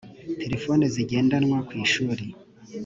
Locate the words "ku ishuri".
1.67-2.25